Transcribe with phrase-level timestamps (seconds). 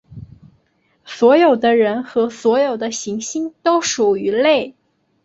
[1.05, 4.73] 所有的人和所有的行星都属于类。